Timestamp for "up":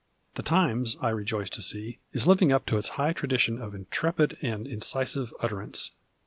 2.51-2.65